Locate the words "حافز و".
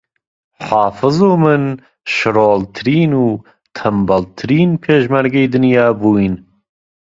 0.67-1.31